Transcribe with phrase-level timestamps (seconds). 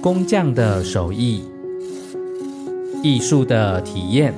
[0.00, 1.44] 工匠的手艺，
[3.02, 4.32] 艺术的体验，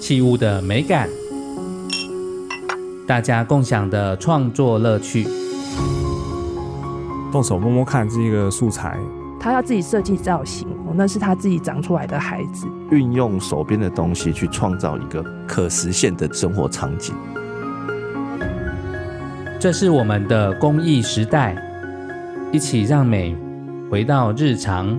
[0.00, 1.08] 器物的美感，
[3.04, 5.26] 大家共享的创作乐趣。
[7.32, 8.96] 动手摸摸看这个素材，
[9.40, 12.68] 他要自己设计造型，那是他自己长出来的孩子。
[12.92, 17.12] 运用手边的东西去创造一个可实现的生活场景。
[19.60, 21.54] 这是我们的公益时代，
[22.50, 23.36] 一起让美
[23.90, 24.98] 回到日常。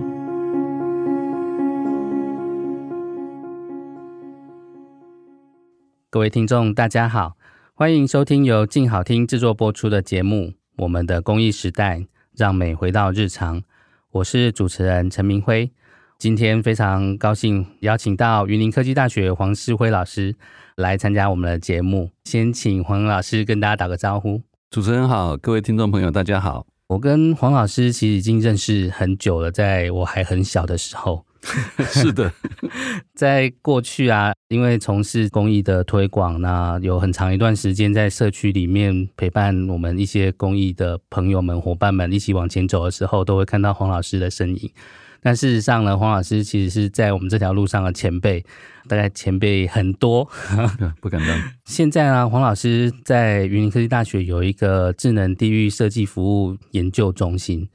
[6.08, 7.36] 各位听众，大家好，
[7.74, 10.36] 欢迎收听由静好听制作播出的节目
[10.76, 11.98] 《我们的公益时代》，
[12.36, 13.64] 让美回到日常。
[14.12, 15.72] 我是主持人陈明辉，
[16.16, 20.36] 今天非常高兴邀请到云林科技大学黄世辉老师
[20.76, 22.12] 来参加我们的节目。
[22.22, 24.40] 先请黄老师跟大家打个招呼。
[24.72, 26.66] 主持人好，各位听众朋友，大家好。
[26.86, 31.26] 我跟黄老师其实已经认识很久了，在我还很小的时候。
[31.92, 32.32] 是的，
[33.14, 44.70] 在过去啊，因为从事公益的推广，那有很长一段时间在社区里面陪伴我们一些公益的朋友们、伙伴们一起往前走的时候，都会看到黄老师的身影。
[45.22, 48.44] 但事实上呢，黄老师其实是在我们这条路上的前辈，
[48.88, 50.28] 大概前辈很多，
[51.00, 51.42] 不敢当。
[51.64, 57.68] 现在呢，黄老师在云林科技大学有一个智能地域设计服务研究中心。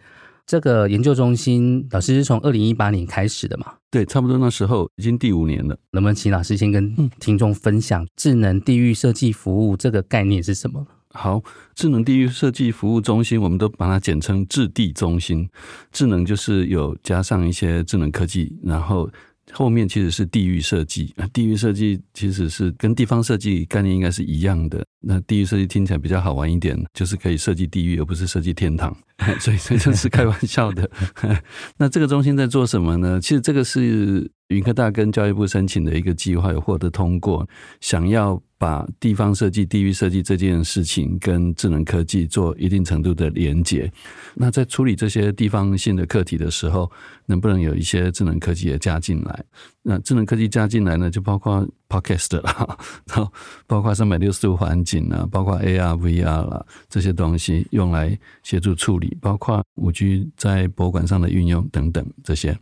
[0.45, 3.73] 这个研究中心，老师是从二零一八年开始的嘛？
[3.92, 5.78] 对，差不多那时候已经第五年了。
[5.92, 10.88] 能不能请老师先跟听众分享智能地域设计服务这个概念是什么？
[11.17, 11.41] 好，
[11.73, 15.49] 智能地域设计服务中心，我们都把它简称智地中心。
[15.91, 19.09] 智能就是有加上一些智能科技，然后
[19.51, 21.13] 后面其实是地域设计。
[21.33, 24.85] 地域设计其实是跟地方设计概念应该是一样的。
[25.01, 28.95] 那地域设计听起来比较好玩一点，就是可以设计地狱，而不是设计天堂。
[29.39, 30.89] 所以，所以这是开玩笑的。
[31.77, 33.19] 那这个中心在做什么呢？
[33.19, 37.47] 其实这个是云科大跟教育部申请的一个计划，有获得通过，
[37.81, 38.41] 想要。
[38.59, 43.88] 把地方设计、地域设计这件事情跟智能科技做一定程度的连结。
[44.34, 46.91] 那在处理这些地方性的课题的时候，
[47.28, 49.46] 能不能有一些智能科技也加进来？
[49.84, 53.31] 那智能科技加进来呢，就包括 Podcast 啦，然后
[53.68, 62.57] 包括三百六十度环境啊，包括 AR、VR 啦这些东西，用来协助处理，包括五 G 在博物馆上的运用等等这些。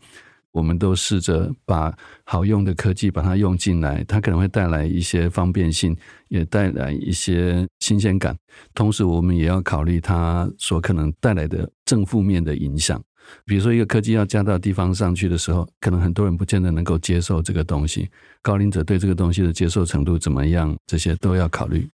[0.55, 1.93] 我们都试着把
[2.23, 5.93] 好用的科技把它用进来，它可能会带来一些方便性，
[6.29, 8.33] 也带来一些新鲜感。
[8.73, 13.03] 同时，我们也要考虑它所可能带来的正负面的影响。
[13.45, 18.09] 比如说，一个科技要加到地方上去的时候，可能很多人不见得能够接受这个东西。
[18.41, 20.73] 高龄者对这个东西的接受程度怎么样？
[20.87, 21.85] 这些都要考虑。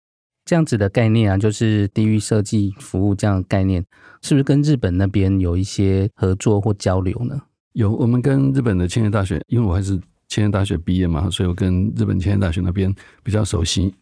[0.46, 3.84] 这样子的概念啊，就是地域设计服务这样的概念，
[4.22, 7.42] 是不是跟日本那边有一些合作或交流呢？
[7.74, 12.94] 有，我们跟日本的千叶大学，因为我还是千叶大学毕业嘛，所以我跟日本千叶大学那边
[13.24, 13.94] 比较熟悉。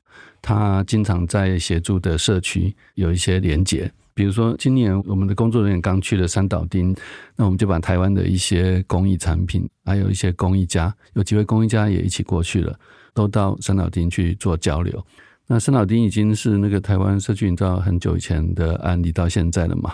[0.41, 6.96] 他经常在协助的社区有一些连结，比如说今年我们的工作人员刚去了三岛町，
[7.35, 12.78] 那我们就把台湾的一些工艺产品，还有一些工艺家，有几位工艺家也一起过去了，
[13.13, 15.06] 都到三岛町去做交流。
[15.52, 19.92] 那三岛町已经是那个台湾社区营造很久以前的案例到现在了嘛，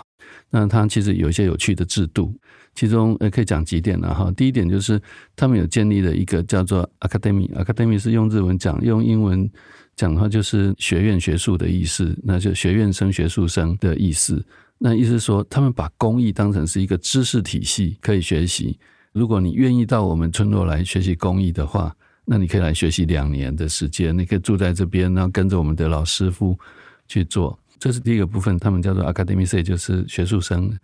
[0.50, 2.34] 那它其实有一些有趣的制度。
[2.74, 5.00] 其中呃可以讲几点了哈，第一点就是
[5.34, 9.50] 他们有建立了一个叫做 academy，academy 是用日文讲，用英文
[9.96, 14.44] 讲的话就是学院学术的意思，那就学院生学术生的意思。
[14.76, 18.78] 那意思说，他们把工艺当成是一个知识体系可以学习。
[19.14, 21.96] 如果你愿意到我们村落来学习工艺的话，
[22.28, 26.58] 那你可以来学习两年的时间，你可以住在这边，然后跟着我们的老师傅
[27.06, 27.58] 去做。
[27.78, 30.76] 这是第一个部分，他们叫做 academy，就是学术生。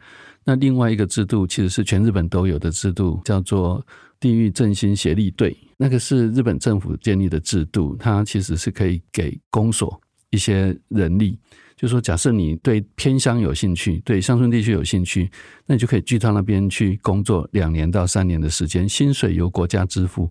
[0.44, 3.84] 那另外一个制度其实是全日本都有的制度，叫做
[4.20, 5.56] 地域振兴协力队。
[5.76, 11.38] 那个是日本政府建立的制度，它其实是可以给公所一些人力，
[11.76, 15.30] 就说，假设你对偏乡有兴趣，对乡村地区有兴趣，
[15.66, 20.30] 那你就可以去他那边去工作两年到三年的时间，薪水由国家支付。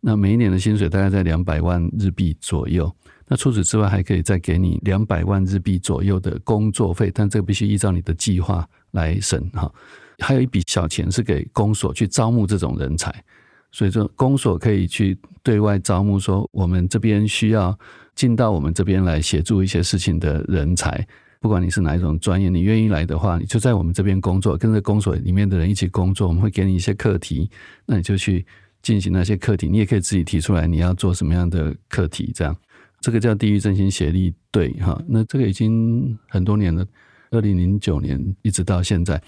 [0.00, 2.90] 那每一年的薪水大概在两百万日币左右。
[3.26, 9.72] 那除此之外，还可以再给你两百万日币左右的工作费，但这个必须依照你的计划来审哈。
[10.18, 13.24] 还有一笔小钱是给公所去招募这种人才，
[13.70, 17.78] 所以说公所可以去对外招募，说我们这边需要
[18.14, 21.06] 进到我们这边来协助一些事情的人才，
[21.40, 27.48] 不管你是哪一种专业，你愿意来的话，你就在我们这边工作，跟着公所里面的人一起工作，我们会给你一些课题，
[27.86, 28.44] 那你就去
[28.82, 32.56] 进行那些课题，你也可以自己提出来你要做什么样的课题，这样。
[33.00, 36.86] 这个叫地域振兴协力队，哈，那这个已经很多年了。
[37.30, 39.22] 二零零九年一直到现在，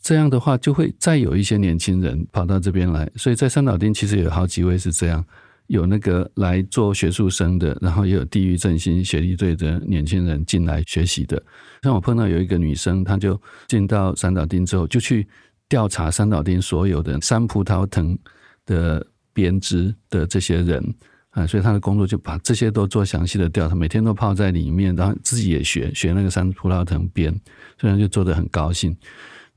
[0.00, 3.08] 这样的话就会再有一些年轻人跑到这边来。
[3.16, 5.24] 所以在三岛町其实有好几位是这样，
[5.66, 11.40] 有那个来做学术生的，然后也有地域振兴协力队的年轻人进来学习的。
[11.82, 15.28] 像我碰到有一个女生，她就进到三岛町之后，就去
[15.68, 18.18] 调查三岛町所有的山葡萄藤
[18.66, 20.94] 的编织的这些人。
[21.30, 27.34] 啊，所以他的工作就把这些都做详细的调查，每天都泡在里面，然后自己也学学那个山葡萄藤编，
[27.76, 28.96] 所以就做得很高兴。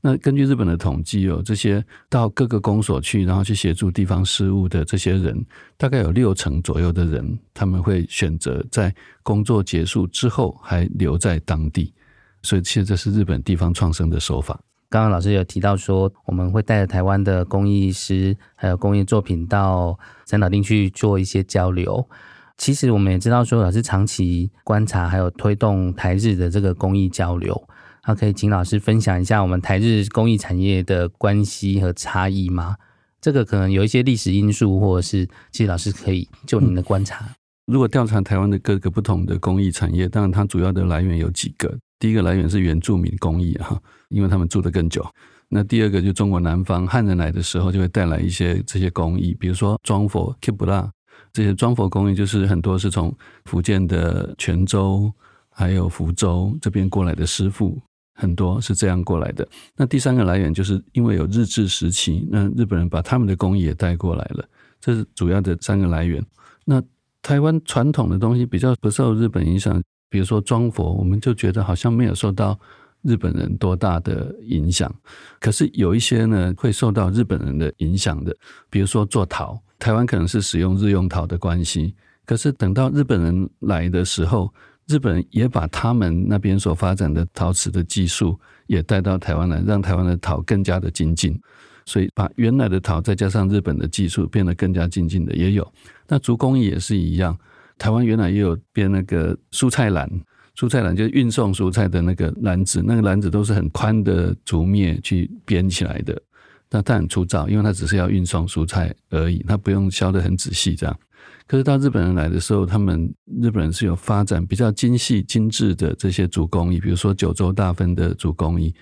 [0.00, 5.40] 那根据日本的统计哦，这些到各个公所去，然后去协助地方事务的这些人，
[5.76, 11.94] 大概有六成左右的人，他们会选择在工作结束之后还留在当地。
[12.42, 14.58] 所以其实这是日本地方创生的手法。
[14.90, 22.08] 刚刚老师有提到说，我们会带着台湾的工艺师还有工艺作品到三岛町去做一些交流。
[22.56, 27.68] 其实我们也知道说，老师长期观察还有推动台日的这个工艺交流，
[28.06, 32.76] 那可以请老师分享一下我们台日工艺产业的关系和差异吗？
[33.20, 37.28] 这个可能有一些历史因素，或者是其实老师可以就您的观察。
[37.66, 41.76] 如果调查台湾的各个不同的工艺产业，当然它主要的来源有几个。
[41.98, 45.04] 第一个来源是原住民工艺哈，因为他们住得更久。
[45.48, 50.88] 那第二个就中国南方汉人来的时候，就会带来一些这些工艺，比如说装佛、Kibura
[51.32, 53.12] 这些装佛工艺，就是很多是从
[53.46, 55.10] 福建的泉州
[55.48, 57.80] 还有福州这边过来的师傅，
[58.14, 59.48] 很多是这样过来的。
[59.74, 64.46] 那第三个来源就是因为有日治时期，那日本人把他们的工艺也带过来了，
[64.80, 66.22] 这是主要的三个来源。
[66.66, 66.82] 那
[67.22, 69.82] 台湾传统的东西比较不受日本影响。
[70.08, 72.58] 比如说装佛，我们就觉得好像没有受到
[73.02, 74.92] 日本人多大的影响。
[75.38, 78.36] 可是有一些呢，会受到日本人的影响的。
[78.70, 81.94] 比如说做陶，台湾可能是使用日用陶的关系。
[82.24, 84.52] 可是等到日本人来的时候，
[84.86, 91.38] 日本人也把他们那边所发展的陶瓷的技术也带到台湾来，让台湾的陶更加的精进。
[91.86, 95.66] 所以把原来的陶再加上日本的技术，变得更加精进的也有。
[96.06, 97.38] 那竹工艺也是一样。
[97.78, 100.10] 台湾原来也有编那个蔬菜篮，
[100.56, 106.20] 蔬菜篮就是运送蔬菜的那个篮子，那个篮子都是很宽的竹篾去编起来的，
[106.68, 110.98] 那它很粗糙，因为它只是要运送蔬菜而已，它不用削得很仔细这样。
[111.46, 118.74] 可是到日本人来的时候，他们日本人是有发展比较精细精致的这些竹工艺，比如说九州大分的竹工艺，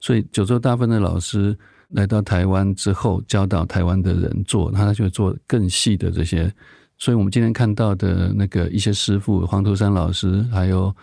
[0.00, 1.56] 所以九州大分的老师
[1.88, 6.52] 来到台湾之后，教导台湾的人做，他就会做更细的这些。
[6.97, 10.93] 所以，我们今天看到的那个一些师傅，黄图山老师，还有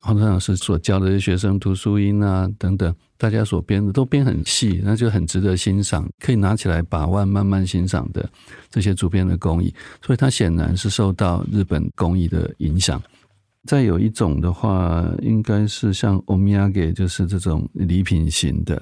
[0.00, 8.30] 黄图山老师所教的学生涂书英啊等等，大家所编的都编很细，那就很值得欣赏，可以拿起来把玩，慢慢欣赏的
[8.70, 9.74] 这些竹编的工艺。
[10.06, 13.02] 所以，它显然是受到日本工艺的影响。
[13.64, 18.80] 再有一种的话，应该是像おみやげ，就是这种礼品型的，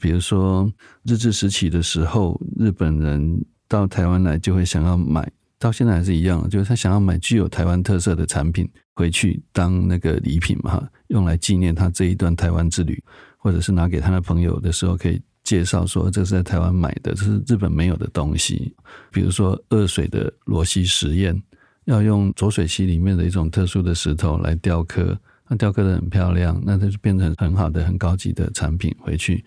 [0.00, 0.72] 比如说
[1.04, 5.30] 日治时期的时候，日本人到台湾来就会想要买。
[5.63, 13.01] 到现在还是一样，就是他想要买具有台湾特色的产品回去当那个礼品嘛，用来纪念他这一段台湾之旅，
[13.37, 18.75] 或者是拿给他的朋友的时候，可以介绍说这是在台湾买的，这是日本没有的东西。
[19.09, 21.41] 比如说二水的罗西石砚，
[21.85, 25.17] 要用浊水溪里面的一种特殊的石头来雕刻，
[25.47, 29.45] 那雕刻得很漂亮，那它就变成很好的、很高级的产品回去。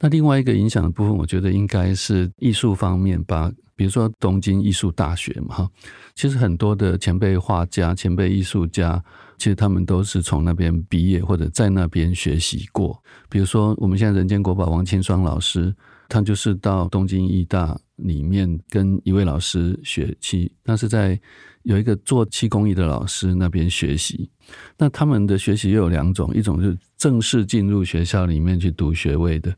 [0.00, 3.52] 那另外一个影响的部分，我觉得应该是艺术方面吧。
[3.78, 5.70] 比如说东京艺术大学嘛，哈，
[6.16, 9.00] 其实很多的前辈画家、前辈艺术家，
[9.38, 13.00] 其实他们都是从那边毕业或者在那边学习过。
[13.28, 15.72] 比如说我们现在人间国宝王清霜老师，
[16.08, 21.16] 他就是到东京艺大里面跟一位老师学漆，那是在
[21.62, 24.28] 有一个做漆工艺的老师那边学习。
[24.76, 29.54] 那他们的学习又有两种，一种是正式进入学校里面去读学位的。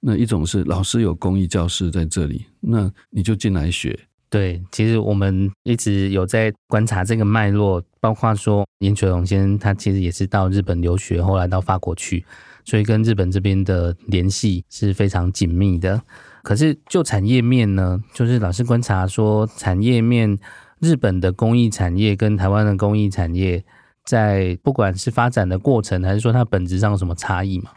[0.00, 3.98] 那一种是老师有公益教室在这里，那你就进来学。
[4.28, 12.24] 对，其实我们一直有在观察这个脉络，包括说颜水龙先生他其实也是到日本留学，后来到法国去，
[12.64, 16.00] 所以跟日本这边的联系是非常紧密的。
[16.42, 20.38] 可是就产业面呢，就是老师观察说，产业面
[20.78, 23.64] 日本的工艺产业跟台湾的工艺产业，
[24.04, 27.72] 在不管是发展的过程，还是说它本质上有什么差异嘛？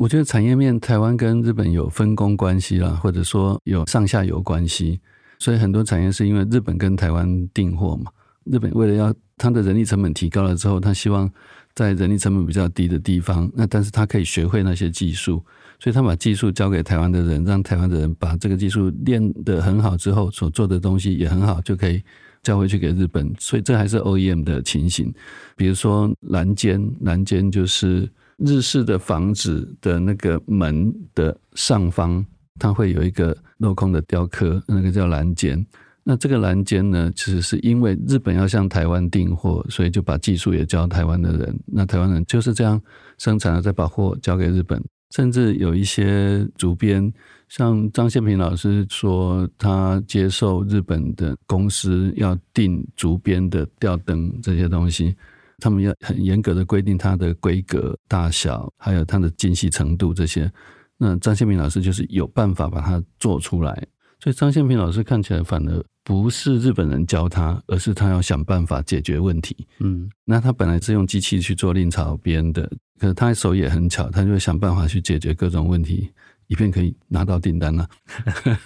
[0.00, 4.98] 我觉得产业面，台湾跟日本有分工关系啦，或者说有上下游关系，
[5.38, 8.10] 所以很多产业是因为日本跟台湾订货嘛。
[8.44, 11.30] 日本为了要它的人力成本提高了之后，他希望
[11.74, 15.44] 在人力成本比较低的地方，那但是他可以学会那些技术，
[15.78, 22.02] 所以他把技术交给台湾的人，让台湾的人把这个技术练得很好之后，所做的东西也很好，就可以
[22.42, 23.30] 交回去给日本。
[23.38, 25.12] 所以这还是 OEM 的情形。
[25.56, 28.10] 比如说蓝尖，蓝尖就是。
[28.44, 32.24] 日式的房子的那个门的上方，
[32.58, 35.64] 它会有一个镂空的雕刻，那个叫栏间。
[36.02, 41.60] 那这个栏间呢，其实是因为日本要向台湾订货，所以就把技术也交台湾的人。
[41.66, 42.80] 那台湾人就是这样
[43.18, 44.82] 生产了，再把货交给日本。
[45.10, 47.12] 甚至有一些主编，
[47.48, 55.14] 像张宪平老师说，他接受日本的公司要订竹编的吊灯这些东西，
[55.60, 60.50] 他们要很严格的规定它的规格、大小，还有它的精细程度这些。
[60.96, 63.86] 那张宪平老师就是有办法把它做出来，
[64.18, 69.66] 所以张宪平老师看起来反而不是日本人教他，而是他要想办法解决问题。
[69.78, 72.70] 嗯，那他本来是用机器去做令草编的。
[72.98, 76.10] 可是他手也很巧，他就会想办法去解决各种问题，
[76.50, 77.88] 以便可以拿到订单了、啊。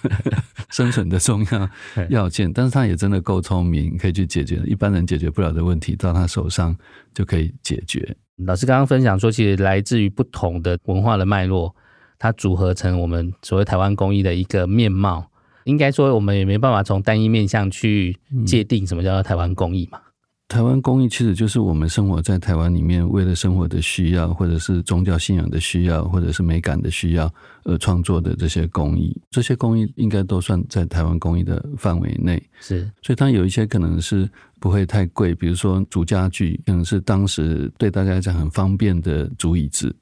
[0.71, 1.69] 生存的重要
[2.09, 6.75] 要件，但是他也真的够聪明，可以去解决一般人解决不了的问题，到他手上
[7.13, 8.17] 就可以解决。
[8.47, 11.75] 老师刚刚分享说，其实来自于不同的文化的脉络，
[12.17, 15.29] 它组合成我们所谓台湾工艺的一个面貌。
[15.65, 19.99] 应该说，我们也没办法从单一面向去界定什么叫做台湾工艺嘛。
[20.47, 27.33] 台湾工艺其实就是我们生活在台湾里面，为了生活的需要，或者是宗教信仰的需要，或者是美感的需要
[27.63, 29.19] 而创作的这些工艺。
[29.31, 32.41] 这些工艺应该都算在台湾工艺的范围内。
[32.61, 39.93] 是，所以它有一些可能是不会太贵，比如说竹家具，可能是当时对大家来讲很方便的竹椅子，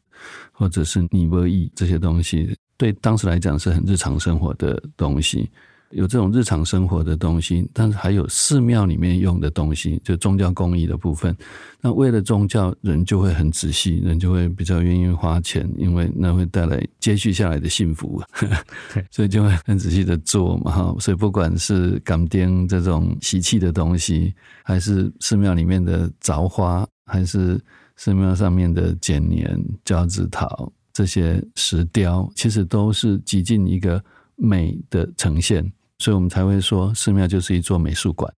[0.51, 5.50] 或者是泥模椅这些东西，对当时来讲是很日常生活的东西。
[5.93, 11.35] 有这种日常生活的东西，但是还有寺庙里面用的东西，就宗教工艺的部分。
[11.79, 18.21] 那为了宗教，人就会很仔细，人就会比较愿意花钱，因为那会带来接续下来的幸福，
[19.12, 20.71] 所以就会很仔细的做嘛。
[20.71, 24.33] 哈，所以不管是港钉这种习气的东西，
[24.63, 27.59] 还是寺庙里面的凿花，还是
[27.97, 34.03] 寺庙上面的剪年、交趾陶这些石雕，其实都是极尽一个
[34.35, 35.71] 美的呈现。
[36.00, 38.33] 所以我们才会说，寺庙就是一座美术馆。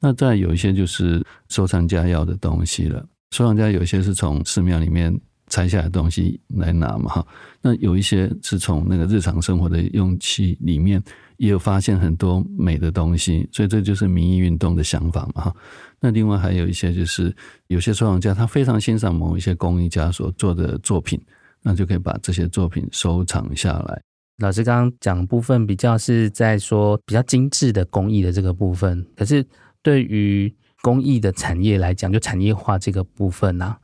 [0.00, 3.06] 那再有一些就是收藏家要的东西了。
[3.30, 5.18] 收藏家有一些是从寺庙里面
[5.48, 7.26] 拆下来的东西来拿嘛，哈。
[7.60, 11.02] 那有一些是从那个日常生活的用器里面
[11.36, 15.56] 也有发现很多美的东西，所以这就是民艺运动的想法嘛，哈。
[16.00, 17.34] 那另外还有一些就是
[17.68, 21.20] 有些收藏家他非常欣赏某一些工艺家所做的作品，
[21.62, 24.02] 那就可以把这些作品收藏下来。
[24.38, 29.46] 老师刚刚讲部分比较是在说比较精致的工艺的这个部分，可是
[29.82, 33.78] 对于工艺的产业来讲，就产业化这个部分啊，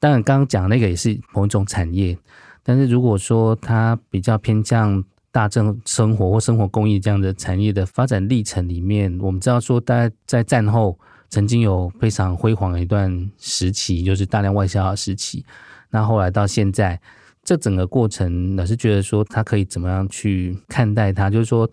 [0.00, 2.18] 当然刚刚讲那个也是某一种产业，
[2.64, 15.44] 但是如果说它比较偏向大众生活或生活工艺这样的产业的发展历程里面，我们知道说，大概在战后曾经有非常辉煌的一段时期，就是大量外销的时期，
[15.90, 17.00] 那后来到现在。
[17.42, 21.28] 这整个过程，老师觉得说他可以怎么样去看待它？
[21.30, 21.68] 就是说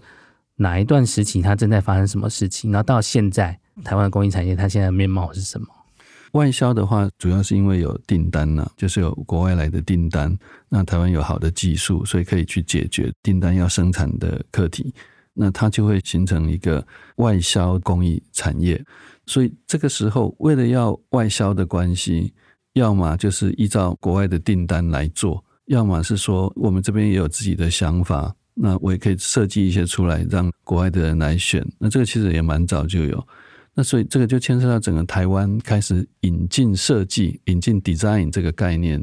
[0.56, 2.72] 哪一段时期它正在发生什么事情？
[2.72, 5.68] 然后到现在台湾的工艺产业它现在的面貌是什么？
[6.34, 10.36] 外销的话，主要是因为有订单呢，就是有国外来的订单。
[10.68, 14.94] 那台湾有好的技术，所以可以去解决订单要生产的课题。
[15.34, 16.86] 那它就会形成一个
[17.18, 18.84] 外销工艺产业。
[19.26, 22.34] 所以这个时候，为了要外销的关系，
[22.74, 25.44] 要么就是依照国外的订单来做。
[25.68, 31.66] 要么是说我们这边也有自己的想法，那我也可以设计一些出来，让国外的人来选。
[31.78, 33.28] 那这个其实也蛮早就有，
[33.74, 39.00] 那所以这个就牵涉到整个台湾开始引进设计、引进 design 这个概念。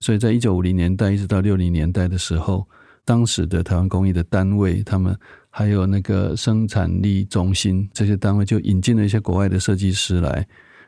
[0.00, 2.66] 所以在一九五零年代一直到六零年代的时候，
[3.04, 5.16] 当时的台湾工艺的单位，他们
[5.50, 10.46] 还有那个生产力中心这些单位，就引进了一些国外的设计师来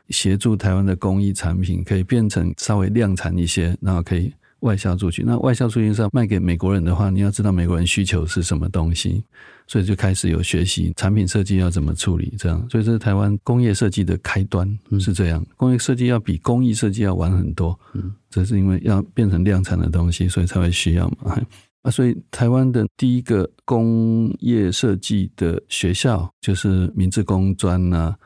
[0.09, 4.33] 协助台湾的工艺产品可以变成稍微量产一些，然后可以。
[4.61, 9.23] 外销出去，那外销出去是要卖给美国人的话，你要知道美国人需求是什么东西，
[9.67, 14.67] 所以就开始有学习产品设计要怎么处理，这样，所以这是台湾工业设计的开端
[14.99, 15.45] 是这样。
[15.55, 21.39] 工业设计要比工艺设计要晚很多，嗯，这是因为要变成量产的东西，所以才会需要嘛。
[21.83, 28.17] 啊，所以台湾的第一个工业设计的学校就是明治工专啊。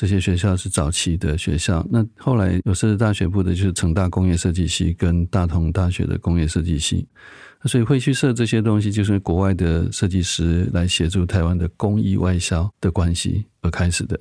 [0.00, 7.06] 这些学校是早期的学校，那后来有设置大学部的，就是成大工业设计系跟大同大学的工业设计系，
[7.66, 14.18] 所以会去设这些东西，就是国外的设计师来协助台湾的工艺外销的关系而开始的。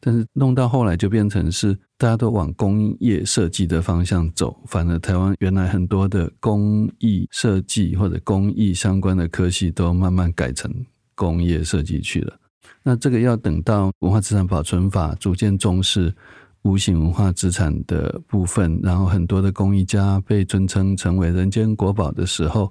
[0.00, 10.68] 但是弄到后来就变成是大家都往工业设计的方向走，反而台湾原来很多的工艺设计或者工艺相关的科系都慢慢改成
[11.14, 12.36] 工业设计去了。
[12.82, 16.14] 那这个要等到文化资产保存法逐渐重视
[16.62, 22.70] 无形文化资产的部分，然后很多的工艺家被尊称成为人间国宝的时候，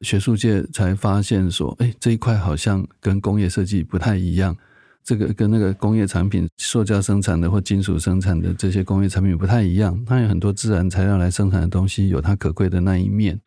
[0.00, 4.56] 学术界才发现说，哎，这一块好像跟工业设计不太一样。
[5.04, 13.40] 这个跟那个工业产品、塑胶生产的或金属生产的这些工业产品不太一样，它有很多自然材料来生产的东西，有它可贵的那一面，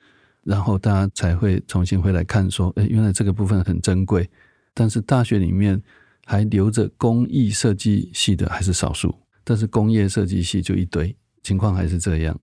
[0.44, 4.27] 然后大家才会重新回来看，说，哎，原来这个部分很珍贵。
[4.74, 5.80] 但是大学里面
[6.31, 12.39] 还留着工艺设计系的还是少数，但是工业设计系就一堆，情况还是这样。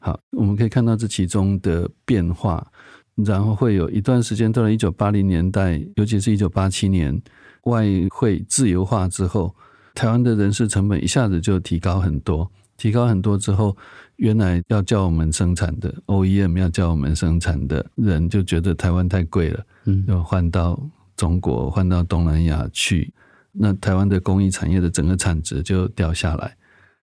[0.00, 2.66] 好，我们可以看到这其中的变化，
[3.14, 7.16] 然后会有一段时间到了一九八零年代，尤其是一九八七年。
[7.62, 9.54] 外汇自由化之后，
[9.94, 12.50] 台湾的人事成本一下子就提高很多。
[12.76, 13.76] 提高很多之后，
[14.16, 20.80] 原来要叫我们生产的 OEM 要叫我们生产的人就觉得台湾太贵了，嗯，要换到
[21.16, 23.12] 中国、换到东南亚去。
[23.60, 26.56] 那台湾的工艺产业的整个产值就掉下来，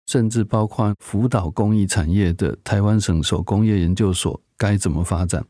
[0.06, 5.46] 甚至包括辅导工艺产业的台湾省手工业研究所该怎么发展，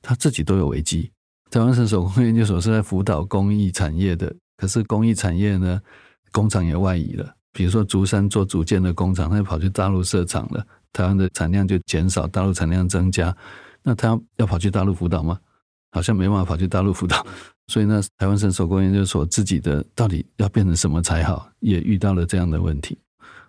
[0.00, 1.10] 他自己都有危机。
[1.50, 4.32] 台湾省手工业研究所是在辅导工艺产业的。
[4.56, 5.80] 可是工艺产业呢，
[6.30, 7.34] 工厂也外移了。
[7.52, 13.36] 比如说竹山做组件的工厂，他就跑去大陆设厂了，台湾的产量就减少，大陆产量增加。
[13.82, 15.38] 那他要跑去大陆辅导吗？
[15.90, 17.24] 好像没办法跑去大陆辅导。
[17.68, 22.98] 所以呢，台湾省手工研究所自己的到底要变成什么才好，也遇到了这样的问题。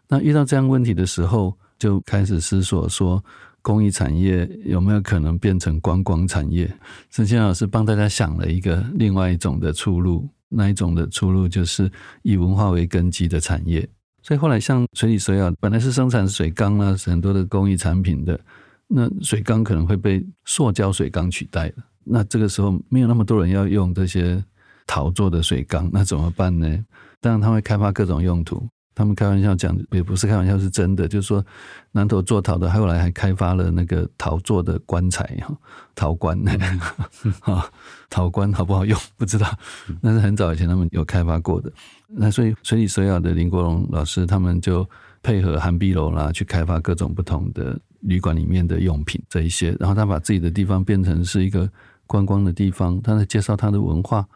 [0.07, 3.24] 那遇到这样问题的时候，就开始思索说，
[3.62, 6.72] 工艺产业有没有可能变成观光产业？
[7.10, 10.27] 陈先老师帮大家想了一个另外一种的出路。
[10.48, 11.91] 那一种的出路就是
[12.22, 13.86] 以文化为根基的产业，
[14.22, 18.39] 所以后来像水里水啊本来是生产水缸啊，很多的工艺产品的，
[18.88, 21.84] 那水缸可能会被塑胶水缸取代了。
[22.05, 24.43] 那这个时候没有那么多人要用这些
[24.88, 26.85] 陶做的水缸，那怎么办呢？
[27.19, 28.65] 当然他会开发各种用途。
[28.97, 31.05] 他们开玩笑讲，也不是开玩笑，是真的。
[31.05, 31.45] 就是说，
[31.91, 35.53] 南投做陶的，后来还开发了那个陶做的棺材哈，
[35.93, 36.41] 陶棺
[37.41, 37.69] 哈，
[38.09, 39.45] 陶棺好不好用不知道，
[40.00, 41.70] 那是很早以前他们有开发过的。
[42.07, 44.89] 那所以水里水窑的林国荣老师，他们就
[45.22, 49.75] 配合涵碧楼啦，去开发各种不同的旅馆里面的用品这一些。
[49.77, 51.70] 然后他把自己的地方变成是一个
[52.07, 54.27] 观光的地方，他在介绍他的文化。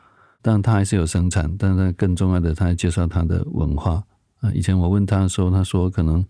[0.41, 4.01] 但他还是有生产，但是更重要的，他在介绍他的文化。
[4.39, 6.25] 啊，以前我问他的时候，他说可能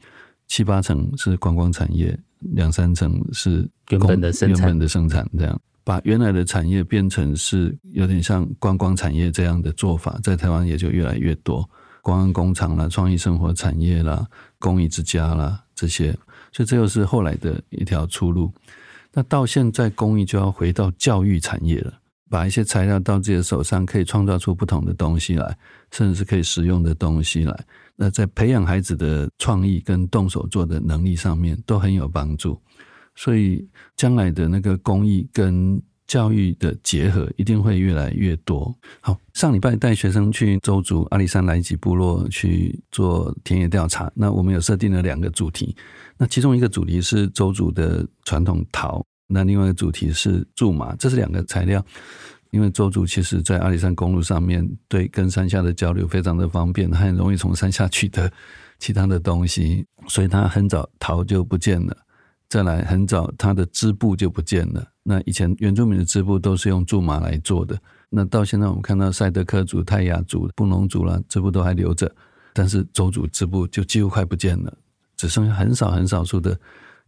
[0.48, 11.62] 七八成是观光产业，两三成是原本的生产，原本的生产这样，把原来的产业变成是有点像观光产业这样的做法，在台湾也就越来越多，
[12.02, 14.26] 观光工厂啦、创意生活产业啦、
[14.58, 16.12] 公益之家啦这些，
[16.52, 18.52] 所以这又是后来的一条出路。
[19.14, 21.94] 那到现在，工艺就要回到教育产业了。
[22.32, 25.58] 把一些材料到自己的手上，可以创造出不同的东西来，
[25.92, 27.66] 甚至是可以实用的东西来。
[27.96, 32.62] 那在培养孩子的创意跟动手做的能力上面，都很有帮助。
[33.16, 38.76] 所以将来的那个工艺跟教育的结合，一定会越来越多。
[39.00, 45.76] 好，上礼拜带学生去周族阿里山来吉部落去做田野调查，那我们有设定了两个主题，
[46.18, 49.06] 那其中一个主题是周族的传统陶。
[49.28, 51.86] 那另外一个主题是苎麻，这是两个材料。
[52.50, 58.32] 因为周族其实在阿里山公路上面对跟山下的交流非常的方便，很容易从山下取得
[58.80, 61.96] 其他的东西，所以它很早陶就不见了。
[62.50, 64.84] 再来很早它的织布就不见了。
[65.10, 67.76] 那以前原住民的织布都是用苎麻来做的。
[68.12, 72.16] 那到现在我们看到赛德克族、泰雅族、布农族啦，织布都还留着，
[72.54, 74.78] 但是邹族织布就几乎快不见了，
[75.18, 76.56] 只剩下很少很少数的。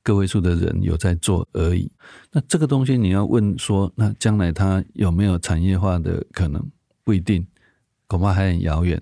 [0.04, 1.88] 个位数的人有在做而已。
[2.32, 6.60] 那这个东西你要问说，那将来它有没有产业化的可能？
[7.04, 7.46] 不一定，
[8.08, 9.00] 恐怕还很遥远。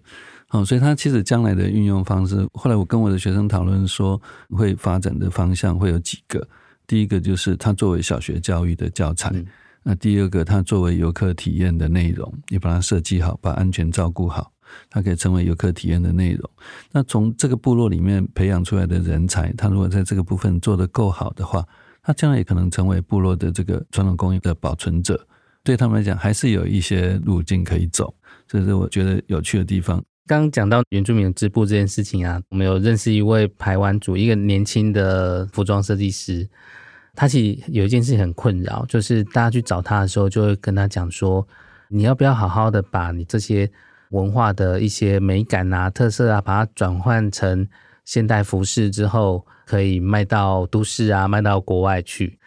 [0.49, 6.45] 好，所以它其实将来的运用方式，后来我跟我的学生讨论说，会发展的方向会有几个。
[6.89, 9.45] 第一个就是它作为小学教育的教材，嗯、
[9.83, 14.51] 那第二个它作为游客体验的内容，你把它设计好，把安全照顾好。
[14.89, 16.49] 它可以成为游客体验的内容。
[16.91, 21.63] 那从这个部落里面培养出来的人才，他如果在这个部分做得够好的话，
[22.01, 25.27] 他将来也可能成为部落的这个传统工艺的保存者。
[25.63, 28.11] 对他们来讲，还是有一些路径可以走。
[28.47, 30.03] 这是我觉得有趣的地方。
[30.29, 36.47] 刚刚讲到原住民织布这件事情啊，我们有认识一位排湾族一个年轻的服装设计师，
[37.15, 41.47] 他其实有一件事情很困扰，就是大家去找他的时候，就会跟他讲说，
[41.87, 43.67] 你要不要好好的把你这些。
[44.11, 47.67] 文化的一些美感啊、特色啊，把它转换成
[48.05, 52.39] 现代服饰之后，可以卖到都市啊，卖到国外去。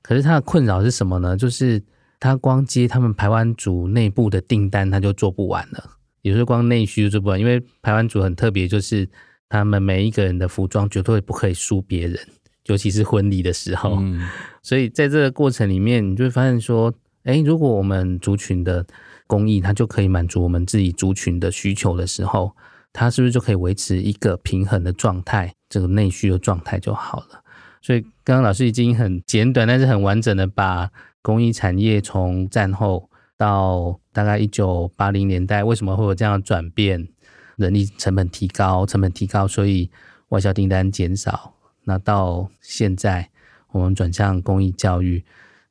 [0.00, 1.36] 可是他的困扰是什么呢？
[1.36, 1.82] 就是
[2.18, 5.90] 他光接他们排湾族内部的订单，他就做不完了。
[6.22, 9.08] 也就是光内需就做不完，因为排湾族很特别，就是
[9.48, 12.18] 他们每一个人的服装绝对不可以输别人，
[12.66, 13.96] 尤其是婚礼的时候。
[14.00, 14.28] 嗯、
[14.62, 16.92] 所以在这个过程里面，你就会发现说，
[17.24, 18.86] 哎，如果我们族群的
[19.26, 22.54] 工艺，它就可以满足我们自己族群的需求的时候，
[22.92, 27.42] 它是不是就可以维持一个平衡的状态，这个内需的状态就好了？
[27.82, 30.90] 所以刚刚老师已经很简短，但是很完整的把
[31.22, 33.09] 工艺产业从战后
[33.40, 37.08] 到大概一九八零年代，为什么会有这样转变？
[37.56, 39.90] 人力成本提高，成本提高，所以
[40.28, 41.54] 外销订单减少。
[41.84, 43.30] 那到现在，
[43.72, 45.24] 我们转向工艺教育。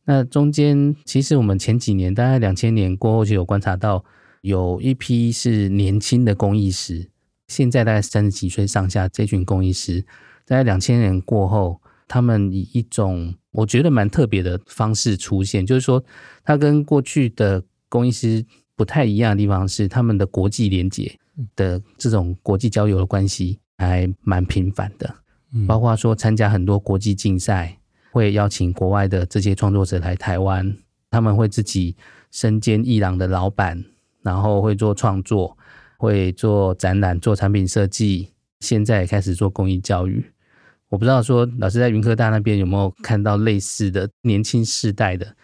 [0.05, 4.03] 那中间，其实我们前几年，大概两千年过后，就有观察到
[4.41, 7.11] 有一批是年轻的工艺师。
[7.47, 10.03] 现在大概三十几岁上下这群工艺师，
[10.43, 16.03] 在两千年过后，他们以一种我觉得蛮特别的方式出现，就是说，
[16.43, 21.17] 他跟过去的工艺师不太一样的地方是，他们的国际连接。
[21.55, 25.15] 的这种国际交流的关系还蛮频繁的，
[25.65, 27.79] 包括说参加很多国际竞赛，
[28.11, 30.75] 会邀请国外的这些创作者来台湾，
[31.09, 31.95] 他们会自己
[32.29, 33.81] 身兼艺廊的老板，
[34.21, 35.57] 然后会做创作，
[35.97, 40.25] 会做展览，做产品设计，现在也开始做公益教育。
[40.89, 45.35] 我不知道说老师在云科大那边有没有看到类似的年轻世代的，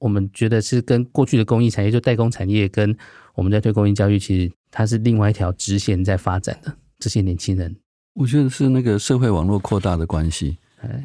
[0.00, 2.96] 我们觉得是跟过去的工艺产业就代工产业跟
[3.34, 4.52] 我们在推工艺教育，其实。
[4.76, 7.76] 它是另外一条直线在发展的，这些年轻人，
[8.14, 10.58] 我觉得是那个社会网络扩大的关系。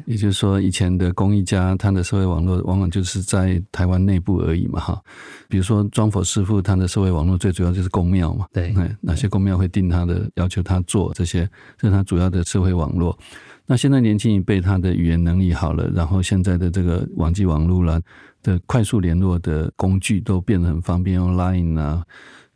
[0.04, 5.00] 也就是说，以前的工艺家他的社会网络往往就是在台湾内部而已嘛，哈。
[5.48, 13.16] 比如说庄佛师傅，他的社会网络最主要就是公庙嘛，对，哪些公庙会定他的要求他做这些，这是他主要的社会网络。
[13.70, 18.02] 那现在年轻一辈他的语言能力好了，然后现在的这个网际网络啦
[18.42, 22.04] 的快速联络的工具都变得很方便，用 Line 啊。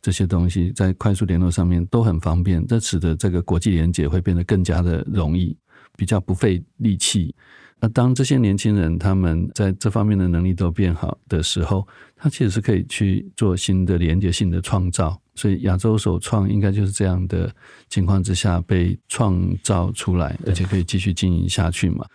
[0.01, 5.57] 这些东西在快速联络上面都很方便，这使得这个国际连接会变得更加的容易，
[5.95, 7.33] 比较不费力气。
[7.81, 15.19] 那当这些年轻人他们在这方面的能力都变好的时候，他其实是可以去做新的连接性的创造。
[15.35, 17.53] 所以亚洲首创应该就是这样的
[17.89, 22.05] 情况之下被创造出来，而且可以继续经营下去嘛。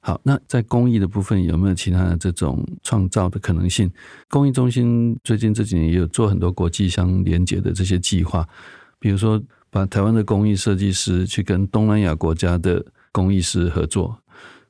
[0.00, 3.90] 好，那在工艺的部分有没有其他的这种创造的可能性？
[4.28, 8.48] 工艺中心最近这几年也有做很多国际相连接的这些计划，
[9.00, 14.16] 比如说把台湾的工艺设计师去跟东南亚国家的工艺师合作。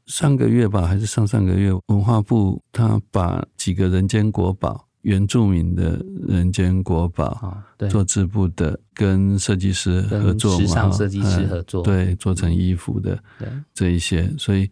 [0.09, 7.57] 上个月吧，还是上上个月，文化部他把几个人间国宝、原住民的人间国宝，
[7.89, 13.17] 做织布的，跟设计师合作嘛，时尚设计师合作，对，做成衣服的，
[13.73, 14.69] 这一些，所以。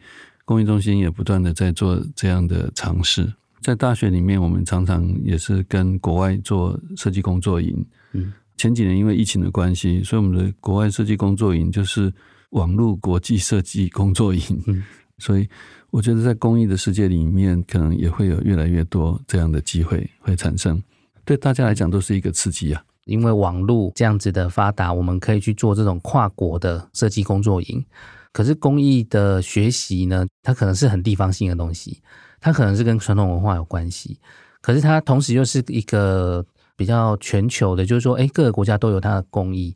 [0.48, 7.84] 公益中心也不断的在做这样的尝试，在大学里面，我们常常也是跟国外做设计工作营。
[8.12, 12.14] 嗯，前几年因为疫情的关系，所以我们的国外设计工作营就是
[12.50, 14.40] 网络国际设计工作营。
[14.68, 14.84] 嗯，
[15.18, 15.48] 所以
[15.90, 20.82] 我觉得在公益的世界里面，可能也会有越来越多这样的机会会产生，
[21.24, 22.82] 对大家来讲都是一个刺激啊。
[23.06, 27.84] 因为网络这样子的发达，我们可以去做这种跨国的设计工作营。
[28.32, 32.02] 可是公益的学习呢，它可能是很地方性的东西，
[32.40, 34.18] 它可能是跟传统文化有关系。
[34.60, 36.44] 可是它同时又是一个
[36.76, 39.74] 比较全球的，就是说，哎，各个国家都有它的工艺。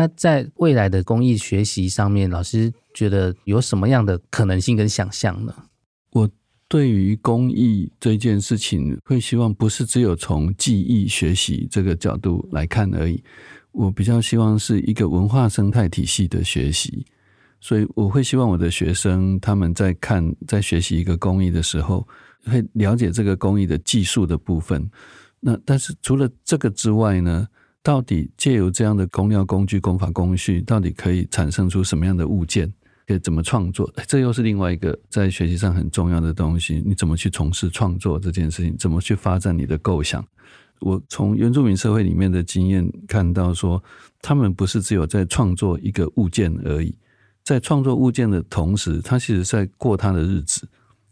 [0.00, 5.54] 那在未来的工艺学习上面，老师觉得有什么样的可能性跟想象呢？
[6.12, 6.26] 我
[6.68, 13.22] 对于工艺这件事情，会希望不是只有从技艺学习这个角度来看而已。
[13.72, 17.04] 我比较希望是一个文化生态体系的学习。
[17.60, 22.08] 所以我会希望我的学生他们在看、在学习一个工艺的时候，
[22.46, 24.90] 会了解这个工艺的技术的部分。
[25.40, 27.46] 那但是除了这个之外呢，
[27.82, 32.72] 到底借由这样的工料、工具、工法、工序，到底可以产生出什么样的物件？
[33.06, 33.92] 可以怎么创作？
[34.06, 36.80] 这又是另外一个在学习上很重要的东西。
[36.86, 38.76] 你怎么去从事创作这件事情？
[38.76, 40.24] 怎么去发展你的构想？
[40.78, 43.82] 我从原住民社会里面的经验看到说，
[44.22, 46.94] 他们不是只有在创作一个物件而已。
[47.42, 50.68] 在创作物件的同时，他其实在过他的日子，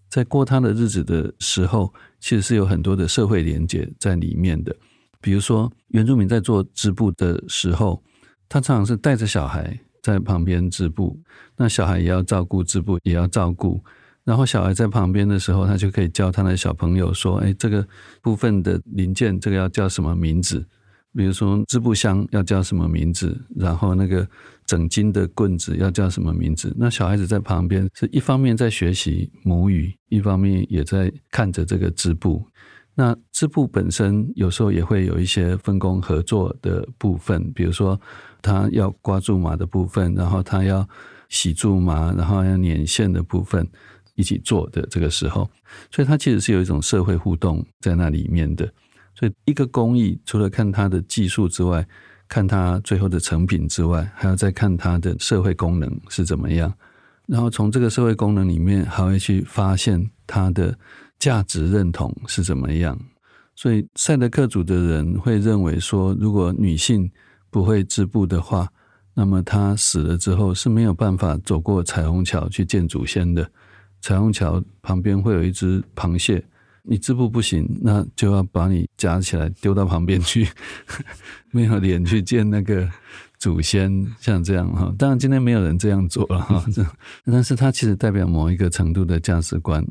[0.08, 4.76] 在过他的日子的时候，其实是有很多的社会连接在里面的。
[5.20, 8.02] 比如说，原住民在做织布的时候，
[8.48, 11.18] 他常常是带着小孩在旁边织布，
[11.56, 13.82] 那小孩也要照顾织布，也要照顾。
[14.24, 17.86] 然后小孩在旁边的时候，他就可以教他的小朋友说：“哎，这个
[18.20, 20.66] 部分的零件，这个要叫什么名字？”
[21.16, 24.28] 比如说织布箱要叫什么名字，然后那个
[24.66, 26.72] 整金的棍子要叫什么名字？
[26.78, 32.46] 那小孩子在旁边是一方面在学习母语，一方面也在看着这个织布。
[33.00, 37.96] 那织布本身有时候也会有一些分工合作的部分，比如说
[38.42, 40.84] 他要挂住麻的部分，然后他要
[41.28, 43.64] 洗住麻，然后要捻线的部分
[44.16, 45.48] 一起做的这个时候，
[45.92, 48.68] 所以它其实是有一种社会互动在那里面的。
[49.14, 51.86] 所以一个工艺除了看它的技术之外，
[52.26, 56.74] 看它最后的成品之外，还要再看它的社会功能是怎么样。
[57.26, 60.76] 然后从这个社会功能里面，还会去发现它的。
[61.18, 62.98] 价值认同是怎么样？
[63.54, 67.10] 所以赛德克族的人会认为说，如果女性
[67.50, 68.68] 不会织布的话，
[69.14, 73.50] 那么她死了之后是没有办法走过彩虹桥去见祖先的。
[74.00, 76.40] 彩虹桥旁边会有一只螃蟹，
[76.84, 80.48] 你织布不行，那就要把你夹起来丢到旁边去，
[81.50, 82.88] 没有脸去见那个
[83.40, 84.06] 祖先。
[84.20, 86.64] 像这样哈，当然今天没有人这样做了哈，
[87.26, 89.84] 但是它其实代表某一个程度的价值观。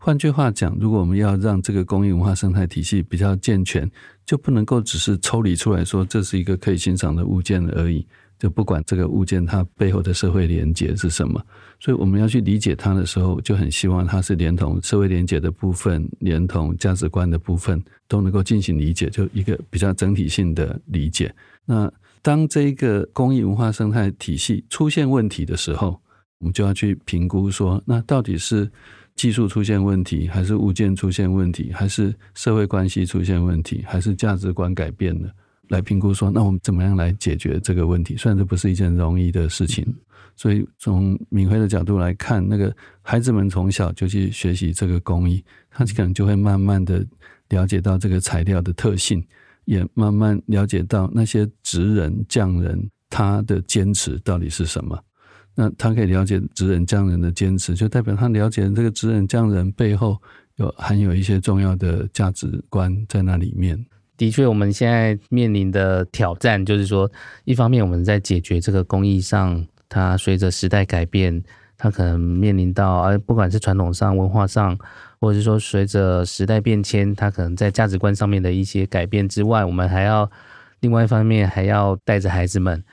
[0.00, 3.90] 换句话讲，如果我们要让这个工艺文化生态体系比较健全，
[4.24, 8.06] 就不能够只是抽离出来说这是一个可以欣赏的物件而已，
[8.38, 11.44] 就不管这个物件它背后的社会连结是什么。
[11.80, 21.34] 所以我们要去理解它的时候，就很希望它是连同社会连结的部分，连同价值观的部分都能够进行理解，就一个比较整体性的理解。
[21.66, 26.00] 那当这个工艺文化生态体系出现问题的时候，
[26.38, 28.70] 我们就要去评估说，那到底是。
[29.18, 35.28] 技术出现问题，还是物件出现问题，还是社会关系出现问题，还是价值观改变了？
[35.70, 38.16] 来评估说，那我们怎么样来解决这个问题？
[38.16, 39.84] 虽然这不是一件容易的事情，
[40.36, 47.04] 所以从敏辉的角度来看，那个孩子们从小就去学习这个工艺，他可能就会慢慢的
[47.48, 49.22] 了解到这个材料的特性，
[49.64, 54.96] 也慢慢了解到那些职人匠人他的坚持到底是什么。
[55.60, 60.16] 那他可以了解职人匠人的坚持，就代表他了解这个职人匠人背后
[60.54, 63.84] 有含有一些重要的价值观在那里面。
[64.16, 67.10] 的确，我们现在面临的挑战就是说，
[67.42, 71.42] 一方面我们在解决这个工艺上，它随着时代改变，
[71.76, 74.78] 它可能面临到，而不管是传统上、文化上，
[75.20, 80.30] 或者是说随着时代变迁，它可能在价值观上面的一些改变之外，我们还要
[80.78, 82.84] 另外一方面还要带着孩子们。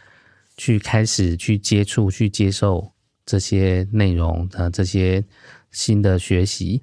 [0.57, 2.91] 去开始去接触、去接受
[3.25, 5.23] 这些内容，呃，这些
[5.71, 6.81] 新的学习，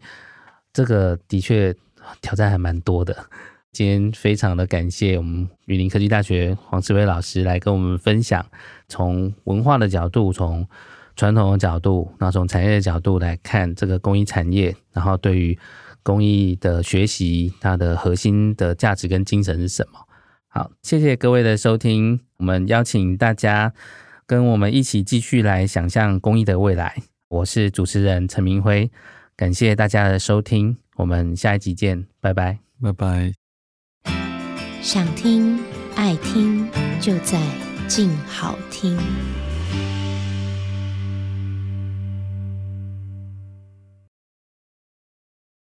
[0.72, 1.74] 这个的确
[2.20, 3.26] 挑战还蛮多的。
[3.72, 8.44] 今天非常的感谢我们云林科技大学黄驰辉老师来跟我们分享，
[8.86, 10.68] 从文化的角度、从
[11.16, 15.58] 传统的角度，然后从产业的角度来看这个工艺产业，然后对于
[16.02, 19.98] 工艺的学习，它的核心的价值跟精神是什么？
[20.54, 22.20] 好，谢谢各位的收听。
[22.36, 23.72] 我们邀请大家
[24.26, 26.94] 跟我们一起继续来想象公益的未来。
[27.30, 28.90] 我是主持人陈明辉，
[29.34, 33.32] 感谢大家的收听，我们下一集见，拜拜，拜拜。
[34.82, 35.58] 想听
[35.96, 36.68] 爱听，
[37.00, 37.40] 就在
[37.88, 38.98] 静好听。